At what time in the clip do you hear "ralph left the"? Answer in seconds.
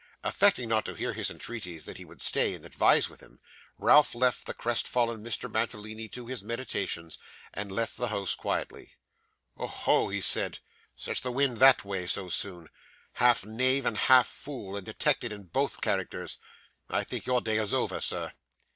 3.77-4.53